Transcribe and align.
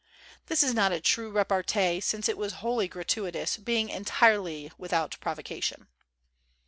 This 0.47 0.63
is 0.63 0.73
not 0.73 0.91
a 0.91 0.99
true 0.99 1.29
repartee, 1.29 1.99
since 2.01 2.27
it 2.27 2.35
was 2.35 2.53
wholly 2.65 2.87
gratuitous, 2.87 3.57
being 3.57 3.89
entirely 3.89 4.71
without 4.75 5.15
provocation. 5.21 5.89